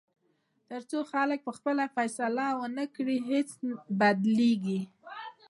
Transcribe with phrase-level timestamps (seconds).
[0.69, 3.49] تر څو خلک پخپله فیصله ونه کړي، هیڅ
[3.99, 4.81] بدلېږي.